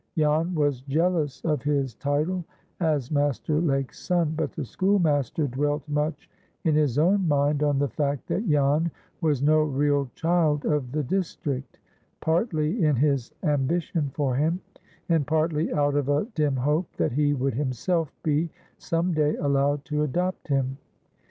Jan 0.17 0.55
was 0.55 0.81
jealous 0.81 1.41
of 1.45 1.61
his 1.61 1.93
title 1.93 2.43
as 2.79 3.11
Master 3.11 3.61
Lake's 3.61 3.99
son, 3.99 4.33
but 4.35 4.51
the 4.53 4.65
schoolmaster 4.65 5.45
dwelt 5.47 5.87
much 5.87 6.27
in 6.63 6.73
his 6.73 6.97
own 6.97 7.27
mind 7.27 7.61
on 7.61 7.77
the 7.77 7.87
fact 7.87 8.27
that 8.27 8.47
Jan 8.49 8.89
was 9.21 9.43
no 9.43 9.61
real 9.61 10.09
child 10.15 10.65
of 10.65 10.91
the 10.91 11.03
district; 11.03 11.77
partly 12.19 12.83
in 12.83 12.95
his 12.95 13.31
ambition 13.43 14.09
for 14.15 14.33
him, 14.33 14.59
and 15.07 15.27
partly 15.27 15.71
out 15.71 15.93
of 15.93 16.09
a 16.09 16.25
dim 16.33 16.55
hope 16.55 16.91
that 16.97 17.11
he 17.11 17.35
would 17.35 17.53
himself 17.53 18.11
be 18.23 18.49
some 18.79 19.13
day 19.13 19.35
allowed 19.35 19.85
to 19.85 20.01
adopt 20.01 20.47
him. 20.47 20.79